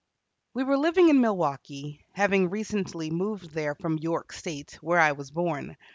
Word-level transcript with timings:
We 0.55 0.63
were 0.63 0.79
living 0.79 1.09
in 1.09 1.21
Milwaukee, 1.21 2.03
having 2.13 2.49
recently 2.49 3.11
moved 3.11 3.51
there 3.51 3.75
from 3.75 3.99
York 3.99 4.31
State, 4.33 4.79
where 4.81 4.97
I 4.99 5.11
was 5.11 5.29
born. 5.29 5.77